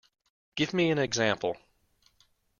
Give 0.55 0.73
me 0.73 0.89
an 0.89 0.97
example 0.97 1.57